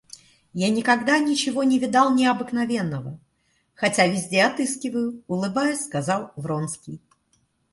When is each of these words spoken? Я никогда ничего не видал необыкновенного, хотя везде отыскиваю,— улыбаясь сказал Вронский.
Я 0.53 0.71
никогда 0.71 1.19
ничего 1.19 1.61
не 1.63 1.77
видал 1.77 2.11
необыкновенного, 2.15 3.19
хотя 3.75 4.07
везде 4.07 4.41
отыскиваю,— 4.45 5.21
улыбаясь 5.27 5.85
сказал 5.85 6.31
Вронский. 6.35 6.99